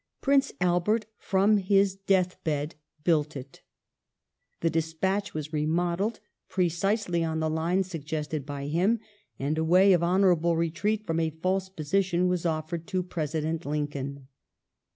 Prince 0.19 0.51
Albert, 0.59 1.05
from 1.19 1.57
his 1.57 1.95
death 1.95 2.43
bed, 2.43 2.73
built 3.03 3.35
it. 3.37 3.61
The 4.61 4.69
despatch 4.71 5.35
was 5.35 5.53
remodelled, 5.53 6.19
precisely 6.49 7.23
on 7.23 7.39
the 7.39 7.51
lines 7.51 7.91
suggested 7.91 8.43
by 8.43 8.65
him,^ 8.65 8.99
and 9.37 9.59
a 9.59 9.63
way 9.63 9.93
of 9.93 10.01
honourable 10.01 10.57
retreat 10.57 11.05
from 11.05 11.19
a 11.19 11.29
false 11.29 11.69
position 11.69 12.27
was 12.27 12.47
offered 12.47 12.87
to 12.87 13.03
President 13.03 13.63
Lincoln. 13.63 14.27